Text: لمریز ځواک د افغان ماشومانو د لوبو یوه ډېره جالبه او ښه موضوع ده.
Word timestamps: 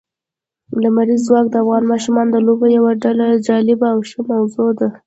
لمریز 0.81 1.21
ځواک 1.27 1.45
د 1.51 1.55
افغان 1.63 1.83
ماشومانو 1.91 2.31
د 2.33 2.37
لوبو 2.45 2.65
یوه 2.77 2.91
ډېره 3.03 3.27
جالبه 3.47 3.87
او 3.93 3.99
ښه 4.09 4.19
موضوع 4.31 4.69
ده. 4.79 4.87